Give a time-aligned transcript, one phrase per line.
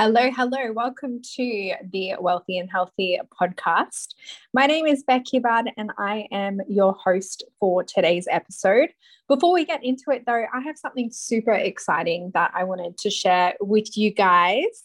[0.00, 0.70] Hello, hello.
[0.72, 4.14] Welcome to the Wealthy and Healthy podcast.
[4.54, 8.90] My name is Becky Hibbard and I am your host for today's episode.
[9.26, 13.10] Before we get into it, though, I have something super exciting that I wanted to
[13.10, 14.84] share with you guys.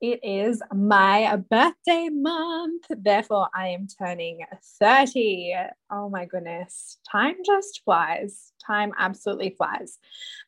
[0.00, 2.86] It is my birthday month.
[2.88, 4.40] Therefore, I am turning
[4.80, 5.54] 30.
[5.90, 6.98] Oh my goodness.
[7.10, 8.54] Time just flies.
[8.66, 9.98] Time absolutely flies.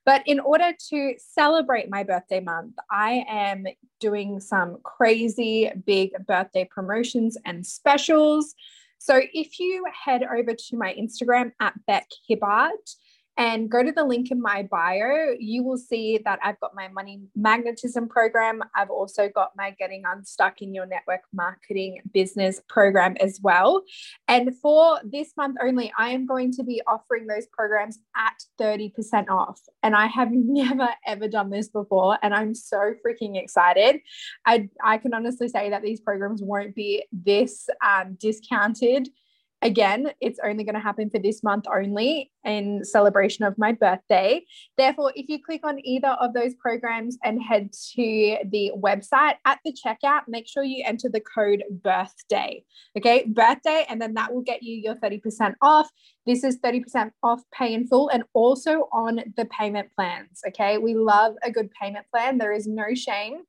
[0.07, 3.67] But in order to celebrate my birthday month, I am
[4.01, 8.55] doing some crazy big birthday promotions and specials.
[8.97, 12.71] So if you head over to my Instagram at Bek Hibbard,
[13.37, 16.89] and go to the link in my bio, you will see that I've got my
[16.89, 18.63] money magnetism program.
[18.77, 23.83] I've also got my Getting Unstuck in Your Network Marketing Business program as well.
[24.29, 29.31] And for this month only, I am going to be offering those programs at 30%
[29.31, 29.61] off.
[29.83, 32.19] And I have never ever done this before.
[32.23, 34.01] And I'm so freaking excited.
[34.45, 39.09] I, I can honestly say that these programs won't be this um, discounted
[39.63, 44.45] Again, it's only going to happen for this month only in celebration of my birthday.
[44.77, 49.61] Therefore, if you click on either of those programs and head to the website at
[49.65, 52.65] the checkout, make sure you enter the code birthday.
[52.99, 55.89] Okay, birthday, and then that will get you your 30% off.
[56.27, 60.41] This is 30% off pay in full and also on the payment plans.
[60.49, 62.39] Okay, we love a good payment plan.
[62.39, 63.43] There is no shame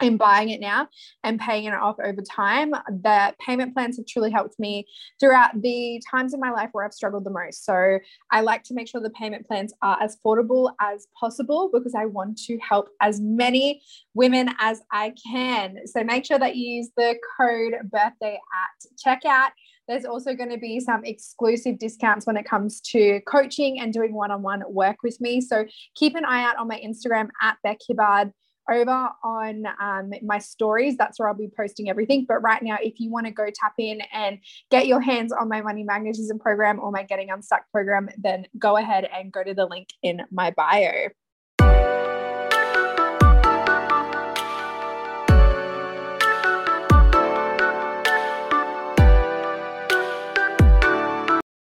[0.00, 0.88] in buying it now
[1.24, 2.70] and paying it off over time.
[2.70, 4.86] The payment plans have truly helped me
[5.18, 7.64] throughout the times in my life where I've struggled the most.
[7.64, 7.98] So
[8.30, 12.06] I like to make sure the payment plans are as affordable as possible because I
[12.06, 13.82] want to help as many
[14.14, 15.76] women as I can.
[15.86, 19.50] So make sure that you use the code birthday at checkout.
[19.88, 24.14] There's also going to be some exclusive discounts when it comes to coaching and doing
[24.14, 25.40] one on one work with me.
[25.40, 25.64] So
[25.96, 28.32] keep an eye out on my Instagram at Bek Hibbard
[28.70, 30.96] over on um, my stories.
[30.96, 32.24] That's where I'll be posting everything.
[32.28, 34.38] But right now, if you want to go tap in and
[34.70, 38.76] get your hands on my money magnetism program or my getting unstuck program, then go
[38.76, 41.08] ahead and go to the link in my bio.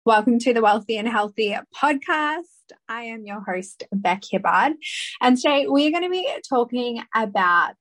[0.09, 2.45] Welcome to the Wealthy and Healthy podcast.
[2.89, 4.73] I am your host, Bek Hibbard.
[5.21, 7.77] And today we're going to be talking about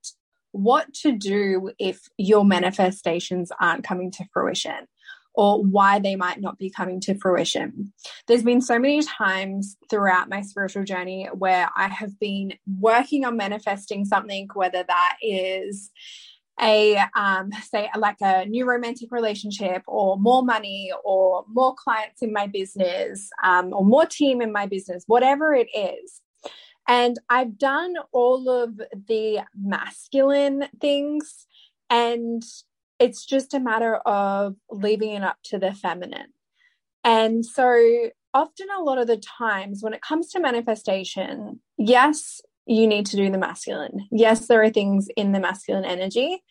[0.52, 4.90] what to do if your manifestations aren't coming to fruition
[5.36, 7.94] or why they might not be coming to fruition.
[8.28, 13.38] There's been so many times throughout my spiritual journey where I have been working on
[13.38, 15.92] manifesting something, whether that is
[16.60, 22.34] a um, say like a new romantic relationship or more money or more clients in
[22.34, 26.22] my business um, or more team in my business whatever it is.
[26.88, 31.46] And i've done all of the masculine things
[31.90, 32.44] and
[33.00, 36.34] it's just a matter of leaving it up to the feminine.
[37.04, 42.86] And so often a lot of the times when it comes to manifestation yes you
[42.86, 44.08] need to do the masculine.
[44.12, 46.44] Yes, there are things in the masculine energy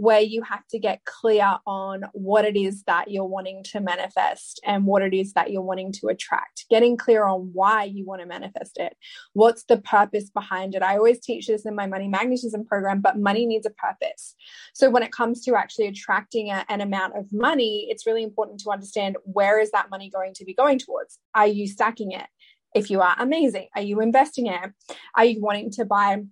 [0.00, 4.58] where you have to get clear on what it is that you're wanting to manifest
[4.64, 6.64] and what it is that you're wanting to attract.
[6.70, 8.96] Getting clear on why you want to manifest it.
[9.34, 10.82] What's the purpose behind it?
[10.82, 14.34] I always teach this in my money magnetism program, but money needs a purpose.
[14.72, 18.60] So when it comes to actually attracting a, an amount of money, it's really important
[18.60, 21.18] to understand where is that money going to be going towards?
[21.34, 22.26] Are you stacking it?
[22.74, 24.72] If you are amazing, are you investing in it?
[25.14, 26.22] Are you wanting to buy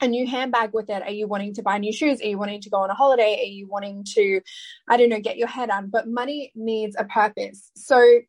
[0.00, 1.02] a new handbag with it?
[1.02, 2.20] Are you wanting to buy new shoes?
[2.20, 3.38] Are you wanting to go on a holiday?
[3.40, 4.40] Are you wanting to,
[4.88, 5.90] I don't know, get your head on?
[5.90, 7.70] But money needs a purpose.
[7.76, 8.20] So,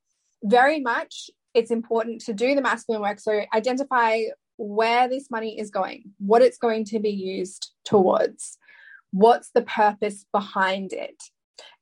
[0.43, 3.19] very much it's important to do the masculine work.
[3.19, 4.21] So, identify
[4.57, 8.57] where this money is going, what it's going to be used towards,
[9.11, 11.21] what's the purpose behind it.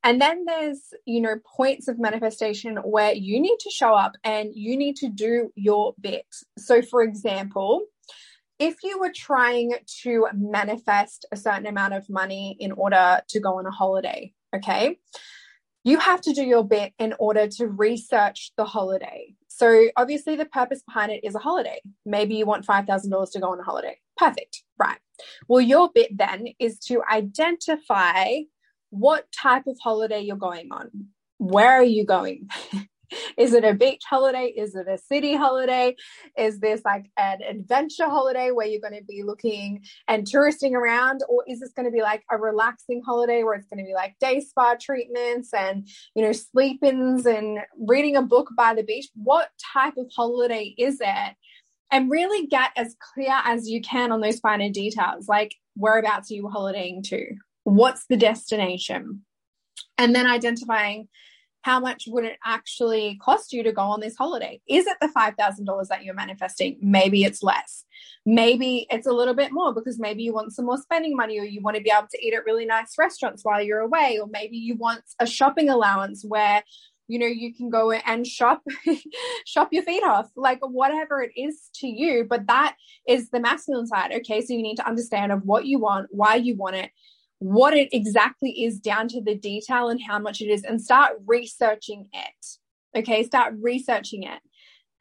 [0.03, 4.51] And then there's, you know, points of manifestation where you need to show up and
[4.53, 6.25] you need to do your bit.
[6.57, 7.85] So, for example,
[8.59, 9.73] if you were trying
[10.03, 14.99] to manifest a certain amount of money in order to go on a holiday, okay,
[15.83, 19.35] you have to do your bit in order to research the holiday.
[19.47, 21.81] So, obviously, the purpose behind it is a holiday.
[22.05, 23.99] Maybe you want $5,000 to go on a holiday.
[24.17, 24.63] Perfect.
[24.77, 24.97] Right.
[25.47, 28.39] Well, your bit then is to identify
[28.93, 31.07] what type of holiday you're going on.
[31.39, 32.47] Where are you going?
[33.37, 34.53] Is it a beach holiday?
[34.55, 35.95] Is it a city holiday?
[36.37, 41.21] Is this like an adventure holiday where you're going to be looking and touristing around?
[41.27, 43.93] Or is this going to be like a relaxing holiday where it's going to be
[43.93, 48.83] like day spa treatments and, you know, sleep ins and reading a book by the
[48.83, 49.09] beach?
[49.15, 51.35] What type of holiday is it?
[51.91, 56.33] and really get as clear as you can on those finer details like whereabouts are
[56.33, 59.23] you holidaying to what's the destination
[59.97, 61.07] and then identifying
[61.63, 64.59] how much would it actually cost you to go on this holiday?
[64.67, 66.77] Is it the $5,000 that you're manifesting?
[66.81, 67.85] Maybe it's less.
[68.25, 71.45] Maybe it's a little bit more because maybe you want some more spending money or
[71.45, 74.19] you want to be able to eat at really nice restaurants while you're away.
[74.21, 76.63] Or maybe you want a shopping allowance where
[77.07, 78.61] you know you can go and shop
[79.45, 82.77] shop your feet off like whatever it is to you but that
[83.09, 86.35] is the masculine side okay so you need to understand of what you want why
[86.35, 86.91] you want it
[87.39, 91.13] what it exactly is down to the detail and how much it is and start
[91.25, 92.45] researching it.
[92.97, 94.39] Okay, start researching it.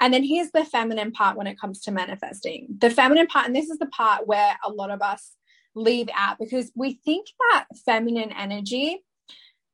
[0.01, 2.67] And then here's the feminine part when it comes to manifesting.
[2.79, 5.33] The feminine part, and this is the part where a lot of us
[5.75, 9.05] leave out because we think that feminine energy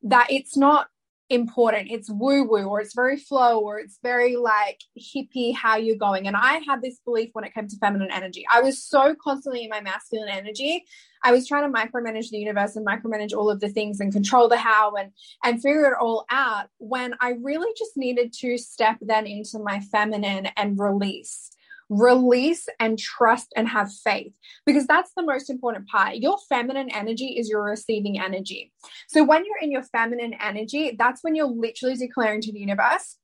[0.03, 0.89] that it's not
[1.31, 1.91] important.
[1.91, 6.27] It's woo woo or it's very flow or it's very like hippie how you're going.
[6.27, 8.47] And I had this belief when it came to feminine energy.
[8.51, 10.85] I was so constantly in my masculine energy.
[11.23, 14.49] I was trying to micromanage the universe and micromanage all of the things and control
[14.49, 15.13] the how and
[15.45, 19.81] and figure it all out when I really just needed to step then into my
[19.81, 21.51] feminine and release
[21.89, 24.33] release and trust and have faith
[24.67, 26.17] because that's the most important part.
[26.17, 28.73] Your feminine energy is your receiving energy.
[29.09, 33.17] So when you're in your feminine energy, that's when you're literally declaring to the universe,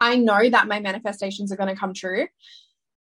[0.00, 2.28] I know that my manifestations are going to come true.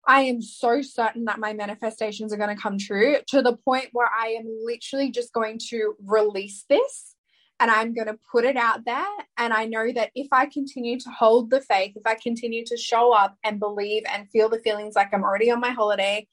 [0.07, 3.89] I am so certain that my manifestations are going to come true to the point
[3.91, 7.14] where I am literally just going to release this
[7.59, 9.05] and I'm going to put it out there.
[9.37, 12.77] And I know that if I continue to hold the faith, if I continue to
[12.77, 16.27] show up and believe and feel the feelings like I'm already on my holiday,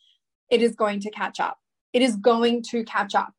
[0.51, 1.59] it is going to catch up.
[1.93, 3.33] It is going to catch up.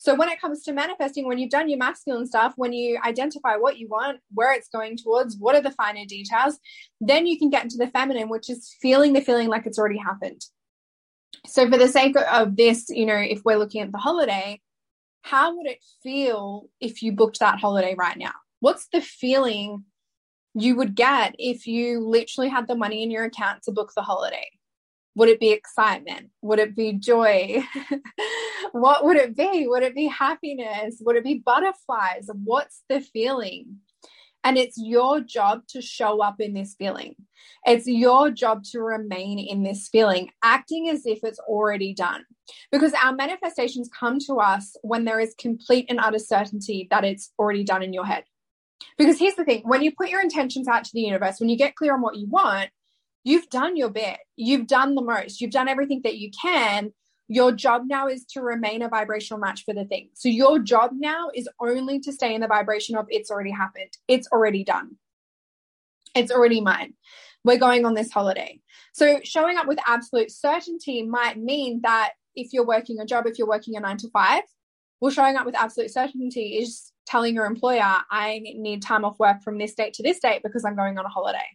[0.00, 3.56] So, when it comes to manifesting, when you've done your masculine stuff, when you identify
[3.56, 6.58] what you want, where it's going towards, what are the finer details,
[7.00, 9.98] then you can get into the feminine, which is feeling the feeling like it's already
[9.98, 10.44] happened.
[11.46, 14.60] So, for the sake of this, you know, if we're looking at the holiday,
[15.22, 18.32] how would it feel if you booked that holiday right now?
[18.60, 19.84] What's the feeling
[20.54, 24.02] you would get if you literally had the money in your account to book the
[24.02, 24.48] holiday?
[25.14, 26.30] Would it be excitement?
[26.42, 27.62] Would it be joy?
[28.72, 29.66] what would it be?
[29.66, 30.98] Would it be happiness?
[31.00, 32.28] Would it be butterflies?
[32.44, 33.78] What's the feeling?
[34.44, 37.16] And it's your job to show up in this feeling.
[37.66, 42.24] It's your job to remain in this feeling, acting as if it's already done.
[42.72, 47.32] Because our manifestations come to us when there is complete and utter certainty that it's
[47.38, 48.24] already done in your head.
[48.96, 51.56] Because here's the thing when you put your intentions out to the universe, when you
[51.56, 52.70] get clear on what you want,
[53.24, 54.18] you've done your bit.
[54.36, 55.40] You've done the most.
[55.40, 56.92] You've done everything that you can.
[57.28, 60.08] Your job now is to remain a vibrational match for the thing.
[60.14, 63.90] So your job now is only to stay in the vibration of it's already happened.
[64.08, 64.96] It's already done.
[66.14, 66.94] It's already mine.
[67.44, 68.60] We're going on this holiday.
[68.92, 73.38] So showing up with absolute certainty might mean that if you're working a job, if
[73.38, 74.42] you're working a nine to five,
[75.00, 79.42] well, showing up with absolute certainty is telling your employer, I need time off work
[79.42, 81.46] from this date to this date because I'm going on a holiday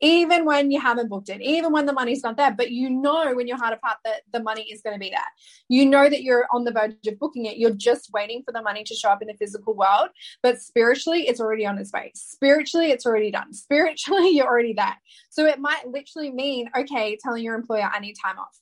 [0.00, 3.38] even when you haven't booked it, even when the money's not there, but you know
[3.38, 5.20] in your heart heart that the money is going to be there.
[5.68, 7.58] You know that you're on the verge of booking it.
[7.58, 10.08] You're just waiting for the money to show up in the physical world,
[10.42, 12.12] but spiritually, it's already on its way.
[12.14, 13.52] Spiritually, it's already done.
[13.52, 14.96] Spiritually, you're already there.
[15.30, 18.58] So it might literally mean, okay, telling your employer, I need time off.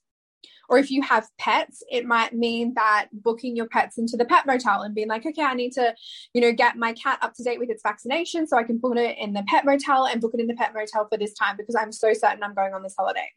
[0.68, 4.46] Or if you have pets, it might mean that booking your pets into the pet
[4.46, 5.94] motel and being like, okay, I need to,
[6.34, 8.98] you know, get my cat up to date with its vaccination so I can put
[8.98, 11.56] it in the pet motel and book it in the pet motel for this time
[11.56, 13.30] because I'm so certain I'm going on this holiday.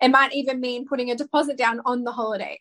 [0.00, 2.60] It might even mean putting a deposit down on the holiday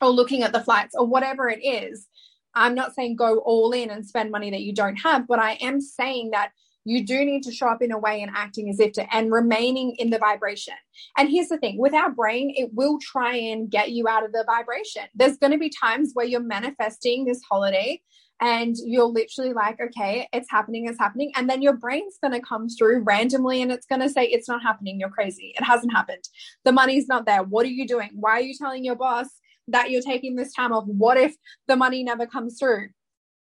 [0.00, 2.06] or looking at the flights or whatever it is.
[2.54, 5.52] I'm not saying go all in and spend money that you don't have, but I
[5.60, 6.52] am saying that
[6.84, 9.32] you do need to show up in a way and acting as if to and
[9.32, 10.74] remaining in the vibration.
[11.16, 14.32] And here's the thing with our brain, it will try and get you out of
[14.32, 15.04] the vibration.
[15.14, 18.00] There's going to be times where you're manifesting this holiday
[18.40, 21.32] and you're literally like, okay, it's happening, it's happening.
[21.36, 24.48] And then your brain's going to come through randomly and it's going to say, it's
[24.48, 25.54] not happening, you're crazy.
[25.56, 26.24] It hasn't happened.
[26.64, 27.42] The money's not there.
[27.42, 28.10] What are you doing?
[28.14, 29.28] Why are you telling your boss
[29.68, 30.84] that you're taking this time off?
[30.86, 31.34] What if
[31.68, 32.88] the money never comes through?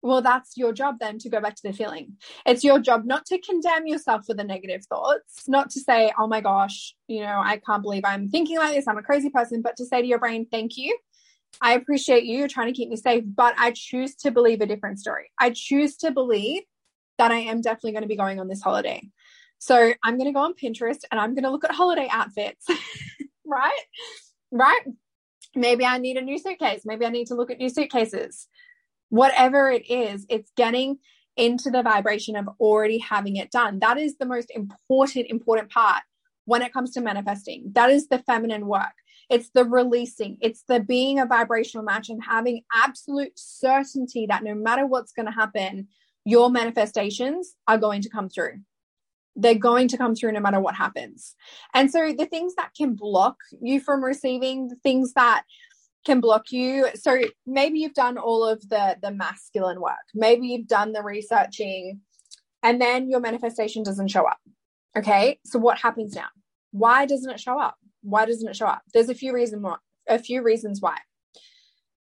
[0.02, 2.16] Well, that's your job then to go back to the feeling.
[2.44, 6.26] It's your job not to condemn yourself for the negative thoughts, not to say, oh
[6.26, 8.88] my gosh, you know, I can't believe I'm thinking like this.
[8.88, 10.96] I'm a crazy person, but to say to your brain, thank you.
[11.60, 12.36] I appreciate you.
[12.36, 15.30] You're trying to keep me safe, but I choose to believe a different story.
[15.38, 16.62] I choose to believe
[17.18, 19.08] that I am definitely going to be going on this holiday.
[19.58, 22.66] So I'm going to go on Pinterest and I'm going to look at holiday outfits,
[23.46, 23.82] right?
[24.50, 24.80] Right?
[25.54, 26.82] Maybe I need a new suitcase.
[26.84, 28.48] Maybe I need to look at new suitcases
[29.12, 30.98] whatever it is, it's getting
[31.36, 33.78] into the vibration of already having it done.
[33.80, 36.02] That is the most important, important part
[36.46, 37.72] when it comes to manifesting.
[37.74, 38.94] That is the feminine work.
[39.28, 44.54] It's the releasing, it's the being a vibrational match and having absolute certainty that no
[44.54, 45.88] matter what's going to happen,
[46.24, 48.60] your manifestations are going to come through.
[49.36, 51.34] They're going to come through no matter what happens.
[51.74, 55.44] And so the things that can block you from receiving, the things that
[56.04, 56.88] can block you.
[56.94, 60.06] So maybe you've done all of the the masculine work.
[60.14, 62.00] Maybe you've done the researching
[62.62, 64.38] and then your manifestation doesn't show up.
[64.96, 65.38] Okay?
[65.44, 66.28] So what happens now?
[66.70, 67.76] Why doesn't it show up?
[68.02, 68.82] Why doesn't it show up?
[68.92, 69.76] There's a few reasons why.
[70.08, 70.98] A few reasons why.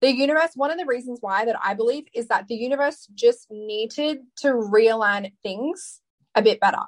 [0.01, 3.47] The universe, one of the reasons why that I believe is that the universe just
[3.49, 6.01] needed to realign things
[6.35, 6.83] a bit better.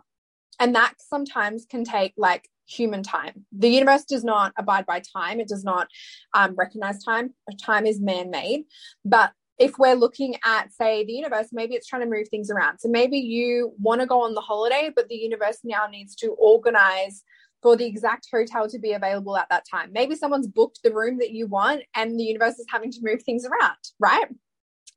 [0.59, 3.45] And that sometimes can take like human time.
[3.51, 5.87] The universe does not abide by time, it does not
[6.33, 7.33] um, recognize time.
[7.61, 8.65] Time is man made.
[9.03, 12.79] But if we're looking at, say, the universe, maybe it's trying to move things around.
[12.79, 16.29] So maybe you want to go on the holiday, but the universe now needs to
[16.39, 17.23] organize
[17.61, 19.91] for the exact hotel to be available at that time.
[19.91, 23.21] Maybe someone's booked the room that you want and the universe is having to move
[23.23, 24.27] things around, right?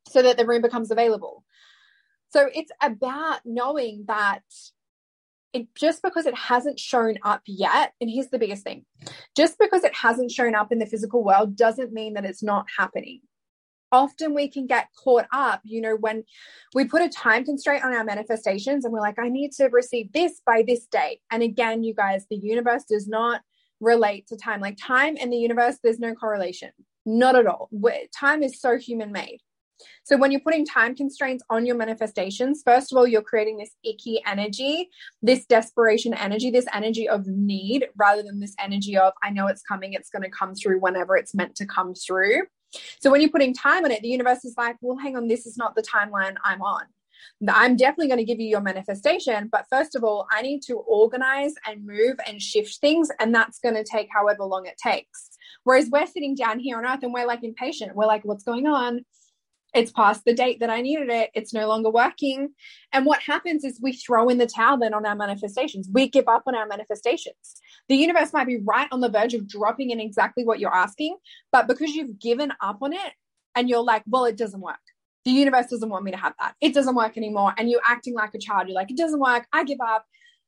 [0.08, 1.44] So that the room becomes available.
[2.30, 4.42] So it's about knowing that
[5.52, 8.84] it just because it hasn't shown up yet, and here's the biggest thing
[9.36, 12.66] just because it hasn't shown up in the physical world doesn't mean that it's not
[12.78, 13.20] happening.
[13.90, 16.24] Often we can get caught up, you know, when
[16.74, 20.12] we put a time constraint on our manifestations and we're like, I need to receive
[20.12, 21.20] this by this date.
[21.30, 23.42] And again, you guys, the universe does not
[23.80, 24.60] relate to time.
[24.60, 26.70] Like time and the universe, there's no correlation,
[27.04, 27.68] not at all.
[28.18, 29.40] Time is so human made.
[30.04, 33.74] So when you're putting time constraints on your manifestations, first of all, you're creating this
[33.84, 34.88] icky energy,
[35.22, 39.62] this desperation energy, this energy of need rather than this energy of, I know it's
[39.62, 42.42] coming, it's going to come through whenever it's meant to come through.
[43.00, 45.46] So when you're putting time on it, the universe is like, well, hang on, this
[45.46, 46.84] is not the timeline I'm on.
[47.48, 50.78] I'm definitely going to give you your manifestation, but first of all, I need to
[50.78, 55.30] organize and move and shift things, and that's going to take however long it takes.
[55.64, 57.94] Whereas we're sitting down here on earth and we're like impatient.
[57.94, 59.04] We're like, what's going on?
[59.74, 61.30] It's past the date that I needed it.
[61.34, 62.50] It's no longer working.
[62.92, 65.88] And what happens is we throw in the towel then on our manifestations.
[65.92, 67.60] We give up on our manifestations.
[67.88, 71.16] The universe might be right on the verge of dropping in exactly what you're asking,
[71.50, 73.12] but because you've given up on it
[73.54, 74.76] and you're like, well, it doesn't work.
[75.24, 76.54] The universe doesn't want me to have that.
[76.60, 77.54] It doesn't work anymore.
[77.56, 78.68] And you're acting like a child.
[78.68, 79.46] You're like, it doesn't work.
[79.52, 80.04] I give up.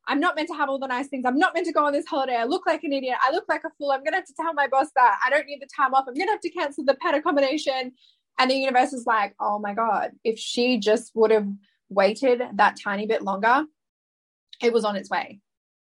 [0.07, 1.25] I'm not meant to have all the nice things.
[1.27, 2.37] I'm not meant to go on this holiday.
[2.37, 3.17] I look like an idiot.
[3.25, 3.91] I look like a fool.
[3.91, 6.05] I'm going to have to tell my boss that I don't need the time off.
[6.07, 7.93] I'm going to have to cancel the pet accommodation.
[8.39, 11.49] And the universe is like, oh my God, if she just would have
[11.89, 13.65] waited that tiny bit longer,
[14.63, 15.41] it was on its way.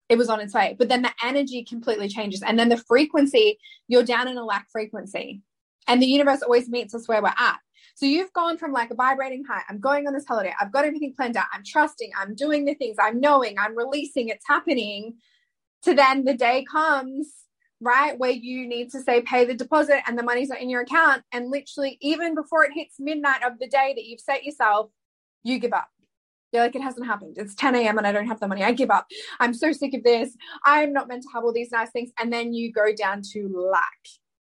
[0.09, 0.75] It was on its way.
[0.78, 2.42] But then the energy completely changes.
[2.42, 5.42] And then the frequency, you're down in a lack frequency.
[5.87, 7.59] And the universe always meets us where we're at.
[7.94, 10.87] So you've gone from like a vibrating high, I'm going on this holiday, I've got
[10.87, 15.16] everything planned out, I'm trusting, I'm doing the things, I'm knowing, I'm releasing, it's happening,
[15.82, 17.30] to then the day comes
[17.81, 18.19] right?
[18.19, 21.23] Where you need to say pay the deposit and the money's not in your account.
[21.33, 24.91] And literally, even before it hits midnight of the day that you've set yourself,
[25.43, 25.89] you give up.
[26.53, 27.37] You're like, it hasn't happened.
[27.39, 27.97] It's 10 a.m.
[27.97, 28.65] and I don't have the money.
[28.65, 29.07] I give up.
[29.39, 30.37] I'm so sick of this.
[30.65, 32.11] I'm not meant to have all these nice things.
[32.19, 34.01] And then you go down to lack.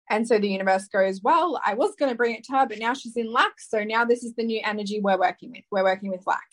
[0.09, 2.79] And so the universe goes, Well, I was going to bring it to her, but
[2.79, 3.53] now she's in lack.
[3.59, 5.63] So now this is the new energy we're working with.
[5.71, 6.45] We're working with lack.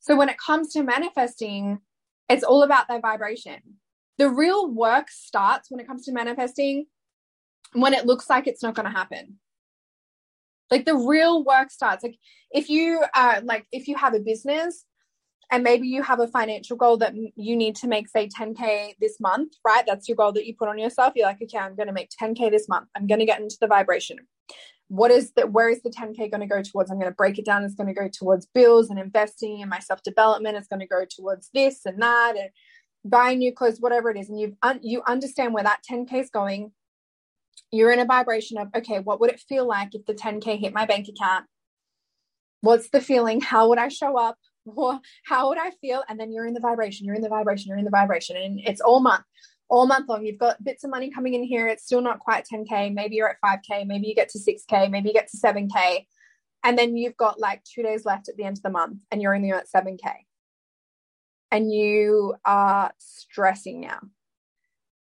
[0.00, 1.78] So when it comes to manifesting,
[2.28, 3.60] it's all about that vibration
[4.18, 6.86] the real work starts when it comes to manifesting
[7.72, 9.38] when it looks like it's not going to happen.
[10.70, 12.02] Like the real work starts.
[12.02, 12.16] Like
[12.50, 14.84] if you uh like if you have a business
[15.50, 19.20] and maybe you have a financial goal that you need to make say 10k this
[19.20, 19.84] month right?
[19.86, 21.12] That's your goal that you put on yourself.
[21.14, 22.88] You're like okay i'm going to make 10k this month.
[22.96, 24.18] I'm going to get into the vibration.
[24.88, 26.90] What is that where is the 10k going to go towards?
[26.90, 27.64] I'm going to break it down.
[27.64, 30.86] It's going to go towards bills and investing and my self development it's going to
[30.86, 32.48] go towards this and that and
[33.04, 36.30] buying new clothes, whatever it is, and you un- you understand where that 10k is
[36.30, 36.72] going,
[37.70, 40.72] you're in a vibration of okay, what would it feel like if the 10k hit
[40.72, 41.46] my bank account?
[42.60, 43.40] What's the feeling?
[43.40, 44.36] How would I show up?
[45.24, 46.04] How would I feel?
[46.08, 47.06] And then you're in the vibration.
[47.06, 47.68] You're in the vibration.
[47.68, 49.24] You're in the vibration, and it's all month,
[49.68, 50.24] all month long.
[50.24, 51.66] You've got bits of money coming in here.
[51.66, 52.94] It's still not quite 10k.
[52.94, 53.86] Maybe you're at 5k.
[53.86, 54.90] Maybe you get to 6k.
[54.90, 56.06] Maybe you get to 7k,
[56.62, 59.20] and then you've got like two days left at the end of the month, and
[59.20, 59.98] you're only at 7k
[61.52, 64.00] and you are stressing now.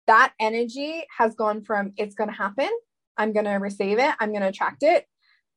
[0.06, 2.70] That energy has gone from it's going to happen,
[3.18, 5.06] I'm going to receive it, I'm going to attract it,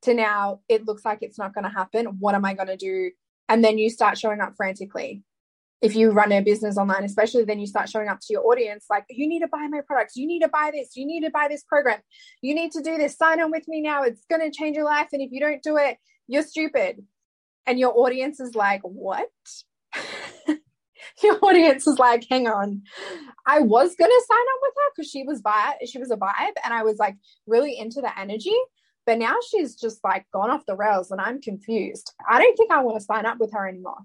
[0.03, 2.07] to now it looks like it's not going to happen.
[2.19, 3.11] What am I going to do?
[3.49, 5.23] And then you start showing up frantically.
[5.83, 8.87] If you run a business online, especially, then you start showing up to your audience
[8.91, 11.31] like, you need to buy my products, you need to buy this, you need to
[11.31, 12.01] buy this program,
[12.43, 14.85] you need to do this, sign on with me now, it's going to change your
[14.85, 15.09] life.
[15.13, 17.05] And if you don't do it, you're stupid.
[17.67, 19.29] And your audience is like, what?
[21.23, 22.83] your audience is like, hang on.
[23.47, 26.55] I was gonna sign up with her because she was vibe, she was a vibe,
[26.65, 27.17] and I was like
[27.47, 28.57] really into the energy.
[29.07, 32.13] But now she's just like gone off the rails and I'm confused.
[32.29, 33.99] I don't think I want to sign up with her anymore.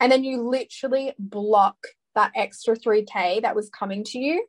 [0.00, 1.76] And then you literally block
[2.14, 4.46] that extra 3K that was coming to you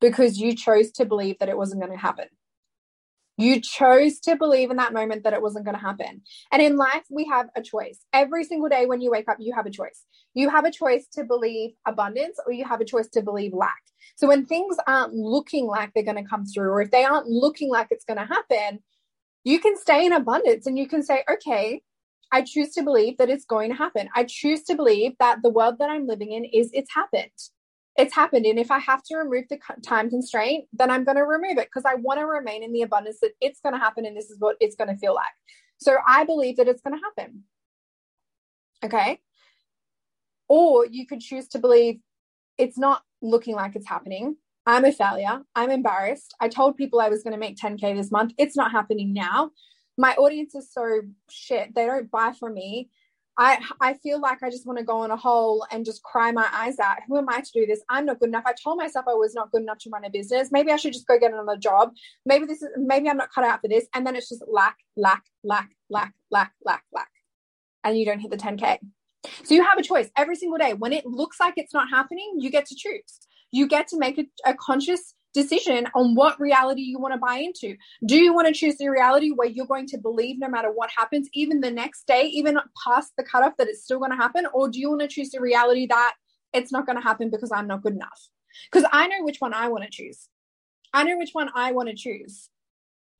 [0.00, 2.26] because you chose to believe that it wasn't going to happen.
[3.36, 6.22] You chose to believe in that moment that it wasn't going to happen.
[6.52, 7.98] And in life, we have a choice.
[8.12, 10.04] Every single day when you wake up, you have a choice.
[10.34, 13.82] You have a choice to believe abundance or you have a choice to believe lack.
[14.16, 17.26] So when things aren't looking like they're going to come through, or if they aren't
[17.26, 18.80] looking like it's going to happen,
[19.42, 21.82] you can stay in abundance and you can say, okay,
[22.30, 24.08] I choose to believe that it's going to happen.
[24.14, 27.30] I choose to believe that the world that I'm living in is it's happened
[27.96, 28.46] it's happened.
[28.46, 31.68] And if I have to remove the time constraint, then I'm going to remove it
[31.72, 34.30] because I want to remain in the abundance that it's going to happen and this
[34.30, 35.26] is what it's going to feel like.
[35.78, 37.44] So I believe that it's going to happen.
[38.84, 39.20] Okay.
[40.48, 42.00] Or you could choose to believe
[42.58, 44.36] it's not looking like it's happening.
[44.66, 45.42] I'm a failure.
[45.54, 46.34] I'm embarrassed.
[46.40, 48.32] I told people I was going to make 10K this month.
[48.38, 49.50] It's not happening now.
[49.96, 51.74] My audience is so shit.
[51.74, 52.90] They don't buy from me.
[53.36, 56.30] I I feel like I just want to go in a hole and just cry
[56.30, 56.98] my eyes out.
[57.08, 57.82] Who am I to do this?
[57.88, 58.44] I'm not good enough.
[58.46, 60.50] I told myself I was not good enough to run a business.
[60.52, 61.92] Maybe I should just go get another job.
[62.24, 63.86] Maybe this is maybe I'm not cut out for this.
[63.94, 67.10] And then it's just lack, lack, lack, lack, lack, lack, lack.
[67.82, 68.78] And you don't hit the 10K.
[69.42, 70.74] So you have a choice every single day.
[70.74, 73.20] When it looks like it's not happening, you get to choose.
[73.50, 77.36] You get to make a, a conscious decision on what reality you want to buy
[77.36, 77.76] into.
[78.06, 80.90] Do you want to choose the reality where you're going to believe no matter what
[80.96, 84.46] happens, even the next day, even past the cutoff that it's still going to happen?
[84.54, 86.14] Or do you want to choose the reality that
[86.52, 88.28] it's not going to happen because I'm not good enough?
[88.70, 90.28] Because I know which one I want to choose.
[90.92, 92.48] I know which one I want to choose.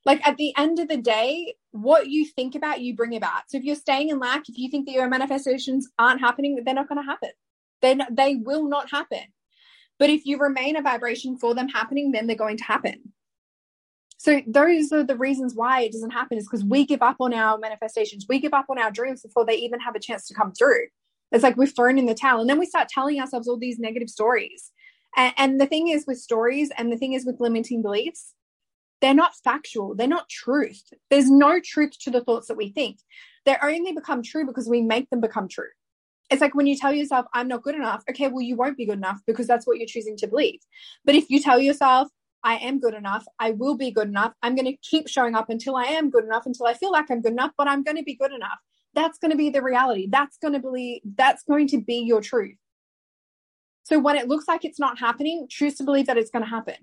[0.06, 3.42] Like at the end of the day, what you think about, you bring about.
[3.49, 6.75] So if you're staying in lack, if you think that your manifestations aren't happening, they're
[6.75, 7.30] not going to happen.
[7.83, 9.25] They they will not happen.
[9.98, 13.12] But if you remain a vibration for them happening, then they're going to happen.
[14.19, 17.34] So those are the reasons why it doesn't happen is because we give up on
[17.34, 18.26] our manifestations.
[18.28, 20.86] We give up on our dreams before they even have a chance to come through.
[21.30, 22.40] It's like we've thrown in the towel.
[22.40, 24.71] And then we start telling ourselves all these negative stories.
[25.16, 28.34] And, and the thing is with stories and the thing is with limiting beliefs,
[29.00, 29.95] they're not factual.
[29.95, 30.82] They're not truth.
[31.10, 33.00] There's no truth to the thoughts that we think.
[33.45, 35.69] They only become true because we make them become true
[36.30, 38.87] it's like when you tell yourself, I'm not good enough, okay, well, you won't be
[38.87, 40.60] good enough because that's what you're choosing to believe.
[41.04, 42.08] But if you tell yourself,
[42.43, 45.49] I am good enough, I will be good enough, I'm going to keep showing up
[45.49, 47.97] until I am good enough, until I feel like I'm good enough, but I'm going
[47.97, 48.58] to be good enough.
[48.95, 50.06] That's going to be the reality.
[50.10, 52.56] That's going to believe, that's going to be your truth.
[53.82, 56.49] So when it looks like it's not happening, choose to believe that it's going to
[56.49, 56.76] happen.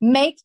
[0.00, 0.40] Make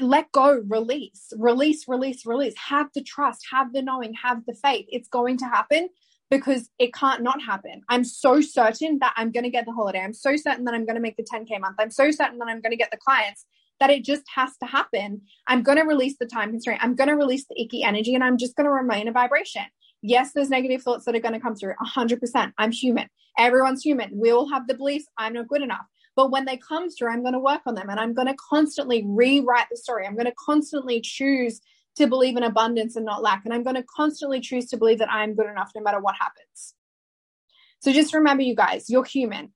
[0.00, 2.54] let go, release, release, release, release.
[2.56, 4.86] Have the trust, have the knowing, have the faith.
[4.88, 5.88] It's going to happen
[6.30, 7.82] because it can't not happen.
[7.88, 10.00] I'm so certain that I'm going to get the holiday.
[10.00, 11.76] I'm so certain that I'm going to make the 10K month.
[11.78, 13.46] I'm so certain that I'm going to get the clients
[13.78, 15.20] that it just has to happen.
[15.46, 16.82] I'm going to release the time constraint.
[16.82, 19.64] I'm going to release the icky energy and I'm just going to remain a vibration.
[20.02, 22.52] Yes, there's negative thoughts that are going to come through 100%.
[22.58, 23.08] I'm human.
[23.38, 24.10] Everyone's human.
[24.12, 25.86] We all have the beliefs I'm not good enough.
[26.14, 28.36] But when they come through, I'm going to work on them and I'm going to
[28.48, 30.06] constantly rewrite the story.
[30.06, 31.60] I'm going to constantly choose
[31.96, 33.44] to believe in abundance and not lack.
[33.44, 36.14] And I'm going to constantly choose to believe that I'm good enough no matter what
[36.18, 36.74] happens.
[37.80, 39.52] So just remember, you guys, you're human.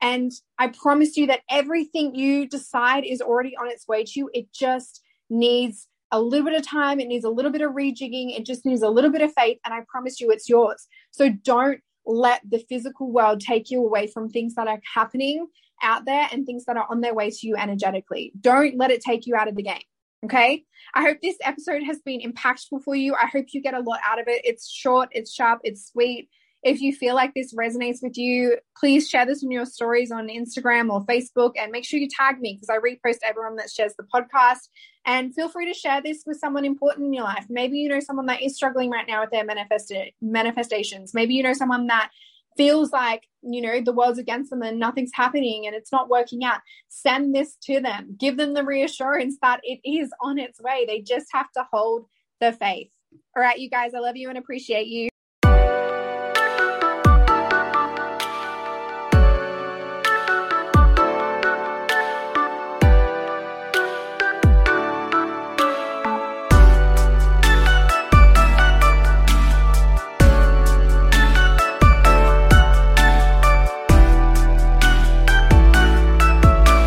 [0.00, 4.30] And I promise you that everything you decide is already on its way to you.
[4.34, 5.00] It just
[5.30, 7.00] needs a little bit of time.
[7.00, 8.36] It needs a little bit of rejigging.
[8.36, 9.58] It just needs a little bit of faith.
[9.64, 10.86] And I promise you it's yours.
[11.12, 15.46] So don't let the physical world take you away from things that are happening
[15.82, 18.32] out there and things that are on their way to you energetically.
[18.40, 19.82] Don't let it take you out of the game.
[20.24, 20.64] Okay.
[20.94, 23.14] I hope this episode has been impactful for you.
[23.14, 24.42] I hope you get a lot out of it.
[24.44, 26.28] It's short, it's sharp, it's sweet.
[26.62, 30.28] If you feel like this resonates with you, please share this in your stories on
[30.28, 33.94] Instagram or Facebook and make sure you tag me because I repost everyone that shares
[33.98, 34.68] the podcast.
[35.04, 37.46] And feel free to share this with someone important in your life.
[37.48, 41.14] Maybe you know someone that is struggling right now with their manifest- manifestations.
[41.14, 42.12] Maybe you know someone that
[42.56, 46.44] feels like you know the world's against them and nothing's happening and it's not working
[46.44, 46.60] out.
[46.88, 48.16] Send this to them.
[48.18, 50.84] Give them the reassurance that it is on its way.
[50.86, 52.06] They just have to hold
[52.40, 52.90] the faith.
[53.36, 55.11] All right you guys i love you and appreciate you